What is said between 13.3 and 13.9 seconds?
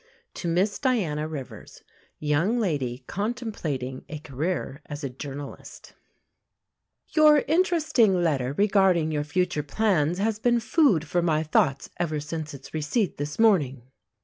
morning.